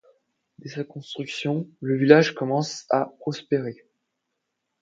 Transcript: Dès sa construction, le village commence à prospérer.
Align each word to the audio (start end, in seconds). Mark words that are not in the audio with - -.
Dès 0.57 0.69
sa 0.69 0.83
construction, 0.83 1.69
le 1.79 1.95
village 1.95 2.33
commence 2.33 2.87
à 2.89 3.13
prospérer. 3.19 3.85